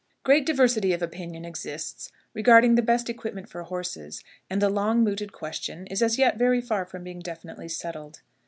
Great 0.23 0.47
diversity 0.47 0.93
of 0.93 1.03
opinion 1.03 1.45
exists 1.45 2.11
regarding 2.33 2.73
the 2.73 2.81
best 2.81 3.07
equipment 3.07 3.47
for 3.47 3.61
horses, 3.61 4.23
and 4.49 4.59
the 4.59 4.67
long 4.67 5.03
mooted 5.03 5.31
question 5.31 5.85
is 5.91 6.01
as 6.01 6.17
yet 6.17 6.37
very 6.39 6.59
far 6.59 6.85
from 6.87 7.03
being 7.03 7.19
definitely 7.19 7.69
settled. 7.69 8.23